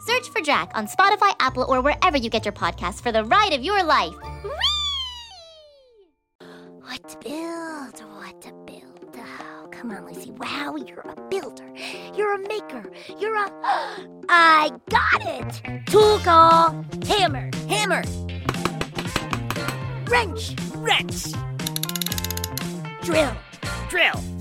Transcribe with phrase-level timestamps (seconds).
[0.00, 3.52] Search for Drac on Spotify, Apple, or wherever you get your podcasts for the ride
[3.52, 4.14] of your life.
[4.42, 4.50] Whee!
[6.80, 8.00] What to build?
[8.16, 9.14] What to build?
[9.18, 10.30] Oh, come on, Lucy.
[10.30, 11.70] Wow, you're a builder.
[12.14, 12.90] You're a maker.
[13.18, 13.52] You're a.
[14.30, 15.84] I got it!
[15.86, 16.82] Tool call.
[17.06, 17.50] Hammer.
[17.68, 18.02] Hammer.
[20.06, 20.56] Wrench.
[20.76, 21.32] Wrench.
[23.02, 23.36] Drill.
[23.90, 24.39] Drill.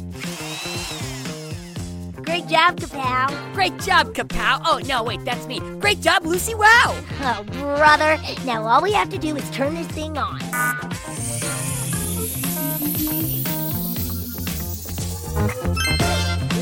[2.50, 3.53] Great job, Kapow.
[3.53, 4.59] Great job, Kapow.
[4.66, 5.59] Oh, no, wait, that's me.
[5.80, 6.95] Great job, Lucy Wow.
[7.22, 8.17] Oh, brother.
[8.44, 10.39] Now all we have to do is turn this thing on.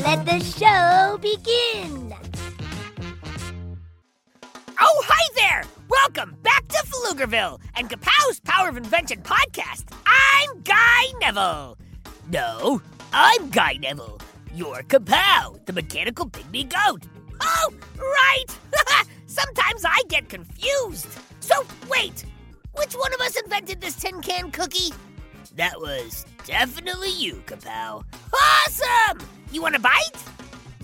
[0.04, 2.14] Let the show begin.
[4.78, 5.64] Oh, hi there!
[5.88, 9.84] Welcome back to Pflugerville and Kapow's Power of Invention podcast.
[10.04, 11.78] I'm Guy Neville.
[12.30, 14.20] No, I'm Guy Neville.
[14.54, 17.04] You're Kapow, the mechanical pygmy goat.
[17.40, 19.06] Oh, right!
[19.26, 21.08] Sometimes I get confused.
[21.40, 22.24] So, wait,
[22.72, 24.92] which one of us invented this tin can cookie?
[25.56, 28.04] That was definitely you, Kapow.
[28.32, 29.26] Awesome!
[29.52, 30.24] You want a bite?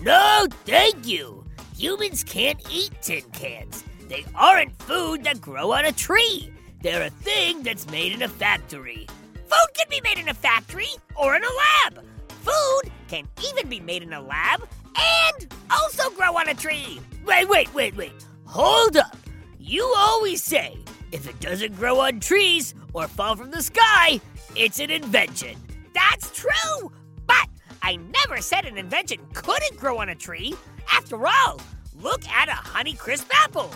[0.01, 1.43] No, thank you.
[1.77, 3.83] Humans can't eat tin cans.
[4.07, 6.51] They aren't food that grow on a tree.
[6.81, 9.07] They're a thing that's made in a factory.
[9.33, 12.05] Food can be made in a factory or in a lab.
[12.45, 17.01] Food can even be made in a lab and also grow on a tree.
[17.25, 18.25] Wait, wait, wait, wait.
[18.45, 19.17] Hold up.
[19.59, 20.77] You always say
[21.11, 24.21] if it doesn't grow on trees or fall from the sky,
[24.55, 25.57] it's an invention.
[25.93, 26.91] That's true.
[27.25, 27.47] But
[27.81, 30.53] I never said an invention couldn't grow on a tree.
[30.93, 31.59] After all,
[31.99, 33.71] look at a Honeycrisp apple.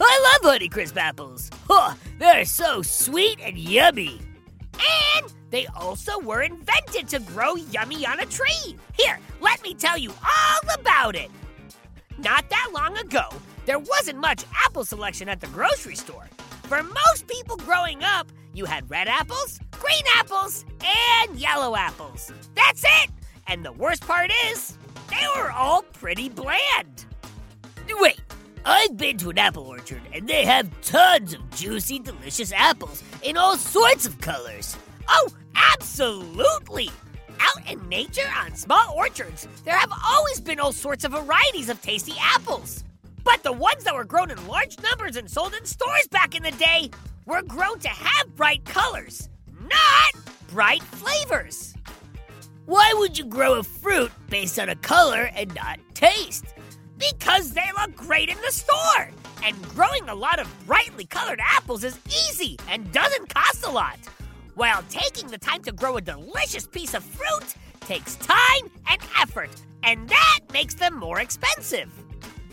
[0.00, 1.50] I love Honeycrisp apples.
[1.68, 4.20] Huh, they're so sweet and yummy.
[5.16, 8.76] And they also were invented to grow yummy on a tree.
[8.98, 11.30] Here, let me tell you all about it.
[12.18, 13.28] Not that long ago,
[13.66, 16.28] there wasn't much apple selection at the grocery store.
[16.64, 22.32] For most people growing up, you had red apples, green apples, and yellow apples.
[22.54, 23.10] That's it!
[23.46, 24.76] And the worst part is,
[25.08, 27.06] they were all pretty bland.
[27.88, 28.19] Wait,
[28.64, 33.36] I've been to an apple orchard and they have tons of juicy, delicious apples in
[33.36, 34.76] all sorts of colors.
[35.08, 36.90] Oh, absolutely!
[37.40, 41.80] Out in nature on small orchards, there have always been all sorts of varieties of
[41.80, 42.84] tasty apples.
[43.24, 46.42] But the ones that were grown in large numbers and sold in stores back in
[46.42, 46.90] the day
[47.26, 49.28] were grown to have bright colors,
[49.62, 51.74] not bright flavors.
[52.66, 56.44] Why would you grow a fruit based on a color and not taste?
[57.00, 59.10] Because they look great in the store.
[59.42, 63.98] And growing a lot of brightly colored apples is easy and doesn't cost a lot.
[64.54, 69.50] While taking the time to grow a delicious piece of fruit takes time and effort,
[69.82, 71.90] and that makes them more expensive.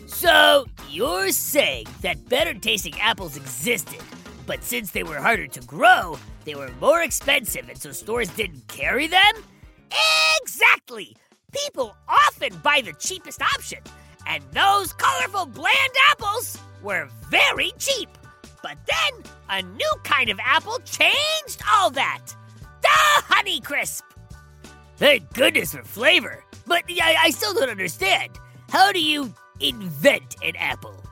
[0.06, 4.00] So, you're saying that better tasting apples existed,
[4.46, 8.66] but since they were harder to grow, they were more expensive and so stores didn't
[8.68, 9.34] carry them?
[10.40, 11.14] Exactly!
[11.52, 13.80] People often buy the cheapest option,
[14.28, 18.08] and those colorful, bland apples were very cheap.
[18.62, 22.20] But then a new kind of apple changed all that
[22.82, 24.02] the Honeycrisp!
[24.96, 26.44] Thank goodness for flavor.
[26.66, 28.38] But I, I still don't understand.
[28.68, 31.02] How do you invent an apple?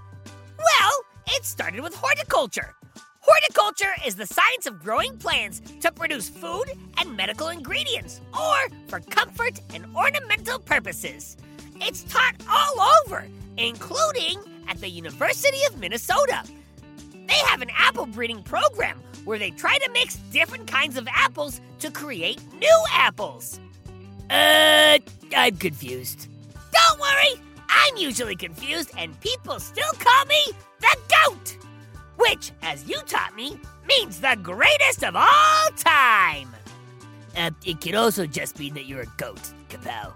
[0.59, 0.93] Well,
[1.29, 2.75] it started with horticulture.
[3.21, 6.67] Horticulture is the science of growing plants to produce food
[6.99, 11.37] and medical ingredients, or for comfort and ornamental purposes.
[11.81, 13.27] It's taught all over,
[13.57, 14.39] including
[14.69, 16.43] at the University of Minnesota.
[17.27, 21.61] They have an apple breeding program where they try to mix different kinds of apples
[21.81, 23.61] to create new apples.
[24.31, 24.99] Uh,
[25.37, 26.29] I'm confused.
[26.73, 30.45] Don't worry, I'm usually confused and people still call me
[30.81, 31.59] the goat.
[32.17, 36.49] Which, as you taught me means the greatest of all time.
[37.37, 40.13] Uh, it could also just mean that you're a goat, Kapow.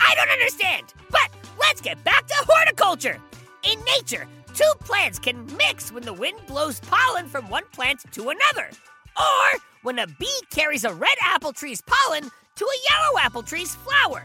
[0.00, 3.20] I don't understand, but let's get back to horticulture.
[3.62, 8.30] In nature, two plants can mix when the wind blows pollen from one plant to
[8.30, 8.70] another,
[9.16, 13.74] or when a bee carries a red apple tree's pollen to a yellow apple tree's
[13.74, 14.24] flower.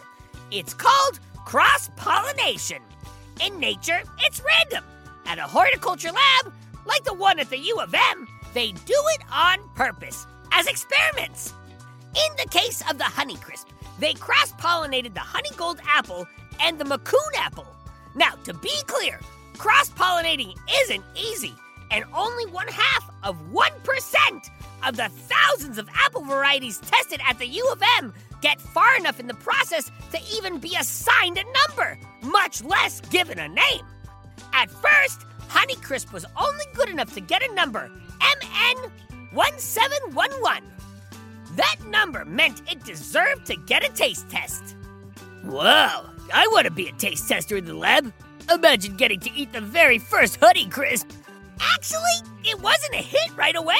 [0.51, 2.81] It's called cross pollination.
[3.45, 4.83] In nature, it's random.
[5.25, 6.54] At a horticulture lab,
[6.86, 11.54] like the one at the U of M, they do it on purpose, as experiments.
[12.16, 13.66] In the case of the Honeycrisp,
[14.00, 16.28] they cross pollinated the Honeygold apple
[16.60, 17.68] and the Macoun apple.
[18.16, 19.19] Now, to be clear,
[19.57, 21.54] cross pollinating isn't easy,
[21.92, 24.50] and only one half of 1%
[24.88, 29.19] of the thousands of apple varieties tested at the U of M get far enough
[29.19, 33.86] in the process to even be assigned a number, much less given a name.
[34.54, 37.92] At first, Honeycrisp was only good enough to get a number,
[39.34, 40.79] MN1711.
[41.56, 44.75] That number meant it deserved to get a taste test.
[45.44, 48.13] Wow, I want to be a taste tester in the lab.
[48.51, 51.06] Imagine getting to eat the very first Honeycrisp.
[51.60, 53.75] Actually, it wasn't a hit right away.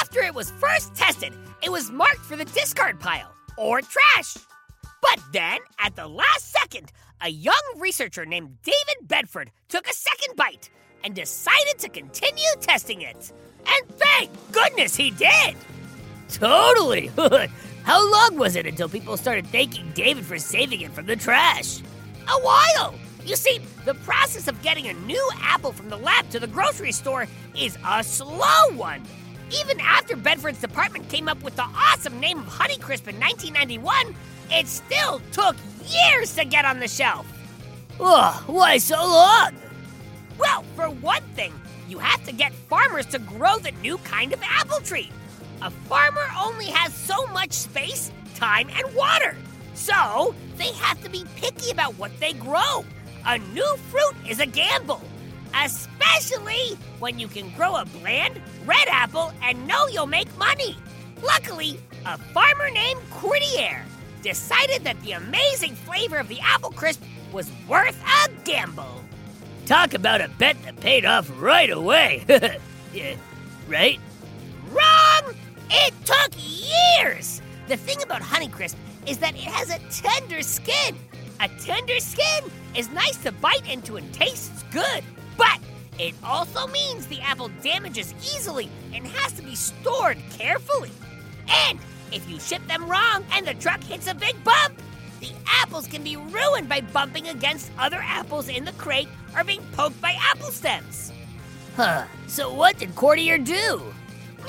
[0.00, 1.32] After it was first tested,
[1.62, 4.36] it was marked for the discard pile or trash.
[5.00, 10.36] But then, at the last second, a young researcher named David Bedford took a second
[10.36, 10.70] bite
[11.04, 13.32] and decided to continue testing it.
[13.66, 15.56] And thank goodness he did!
[16.28, 17.10] Totally!
[17.84, 21.80] How long was it until people started thanking David for saving it from the trash?
[22.28, 22.94] A while!
[23.24, 26.92] You see, the process of getting a new apple from the lab to the grocery
[26.92, 27.26] store
[27.58, 29.02] is a slow one.
[29.52, 34.14] Even after Bedford's department came up with the awesome name of Honeycrisp in 1991,
[34.50, 35.56] it still took
[35.86, 37.26] years to get on the shelf.
[37.98, 39.52] Oh, why so long?
[40.38, 41.52] Well, for one thing,
[41.88, 45.10] you have to get farmers to grow the new kind of apple tree.
[45.62, 49.36] A farmer only has so much space, time, and water.
[49.74, 52.84] So, they have to be picky about what they grow.
[53.26, 55.02] A new fruit is a gamble,
[55.54, 60.76] especially when you can grow a bland red apple and know you'll make money.
[61.22, 63.84] Luckily, a farmer named Courtier
[64.22, 67.02] decided that the amazing flavor of the apple crisp
[67.32, 69.02] was worth a gamble.
[69.66, 72.24] Talk about a bet that paid off right away.
[72.94, 73.16] yeah,
[73.68, 73.98] right?
[74.70, 75.05] Wrong!
[75.70, 77.42] It took years!
[77.68, 78.76] The thing about Honeycrisp
[79.06, 80.96] is that it has a tender skin.
[81.40, 85.02] A tender skin is nice to bite into and tastes good,
[85.36, 85.58] but
[85.98, 90.90] it also means the apple damages easily and has to be stored carefully.
[91.48, 91.78] And
[92.12, 94.80] if you ship them wrong and the truck hits a big bump,
[95.20, 99.62] the apples can be ruined by bumping against other apples in the crate or being
[99.72, 101.12] poked by apple stems.
[101.74, 103.82] Huh, so what did Courtier do?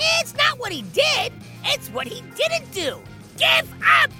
[0.00, 1.32] It's not what he did,
[1.64, 3.00] it's what he didn't do.
[3.36, 3.72] Give
[4.02, 4.10] up!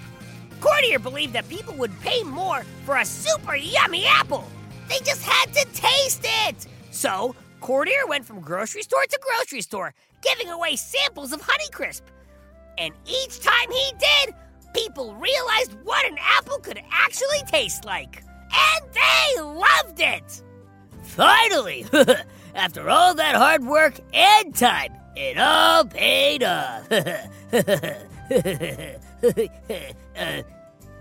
[0.61, 4.49] Courtier believed that people would pay more for a super yummy apple.
[4.89, 6.67] They just had to taste it.
[6.91, 12.03] So, Courtier went from grocery store to grocery store, giving away samples of Honeycrisp.
[12.79, 14.35] And each time he did,
[14.75, 18.23] people realized what an apple could actually taste like.
[18.53, 20.43] And they loved it!
[21.03, 21.87] Finally!
[22.55, 26.91] After all that hard work and time, it all paid off.
[26.93, 27.17] uh,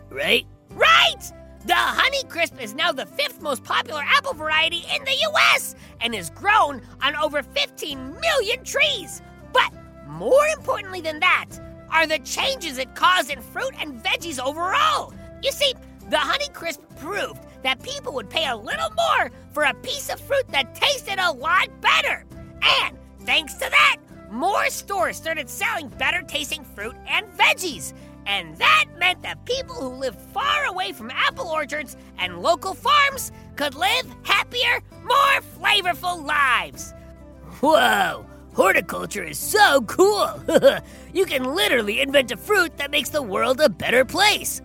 [0.09, 0.45] right?
[0.71, 1.31] Right!
[1.65, 6.31] The Honeycrisp is now the fifth most popular apple variety in the US and is
[6.31, 9.21] grown on over 15 million trees.
[9.53, 9.71] But
[10.07, 11.45] more importantly than that
[11.91, 15.13] are the changes it caused in fruit and veggies overall.
[15.43, 15.73] You see,
[16.09, 20.47] the Honeycrisp proved that people would pay a little more for a piece of fruit
[20.49, 22.25] that tasted a lot better.
[22.61, 23.97] And thanks to that,
[24.31, 27.93] more stores started selling better tasting fruit and veggies.
[28.25, 33.31] And that meant that people who live far away from apple orchards and local farms
[33.55, 36.93] could live happier, more flavorful lives.
[37.61, 38.25] Whoa!
[38.53, 40.29] Horticulture is so cool!
[41.13, 44.61] you can literally invent a fruit that makes the world a better place.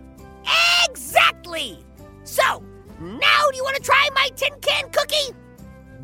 [0.89, 1.85] Exactly!
[2.25, 2.65] So,
[3.01, 5.37] now do you want to try my tin can cookie?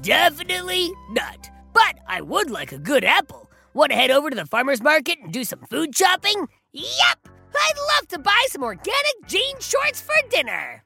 [0.01, 1.51] Definitely not.
[1.73, 3.48] But I would like a good apple.
[3.75, 6.49] Want to head over to the farmer's market and do some food shopping?
[6.73, 7.29] Yep!
[7.55, 10.85] I'd love to buy some organic jean shorts for dinner.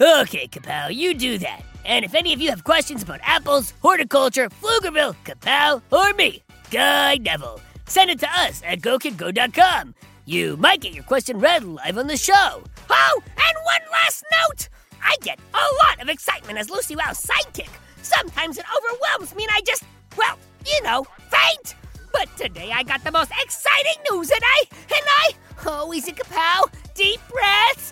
[0.00, 1.62] Okay, Kapow, you do that.
[1.84, 7.16] And if any of you have questions about apples, horticulture, Pflugerville, Kapow, or me, Guy
[7.16, 9.94] Neville, send it to us at GoKidGo.com.
[10.24, 12.62] You might get your question read live on the show.
[12.90, 14.68] Oh, and one last note!
[15.02, 17.70] I get a lot of excitement as Lucy Wow's sidekick.
[18.02, 19.84] Sometimes it overwhelms me and I just,
[20.16, 21.74] well, you know, faint.
[22.12, 25.32] But today I got the most exciting news, and I, and I,
[25.66, 27.91] oh, easy kapow, deep breaths,